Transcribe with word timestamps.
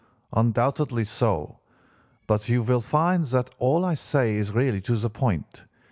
"'Undoubtedly 0.33 1.03
so. 1.03 1.59
But 2.25 2.49
you 2.49 2.63
will 2.63 2.81
find 2.81 3.23
that 3.27 3.51
all 3.59 3.85
I 3.85 3.93
say 3.93 4.35
is 4.35 4.51
really 4.51 4.81
to 4.81 4.95
the 4.97 5.11
point. 5.11 5.63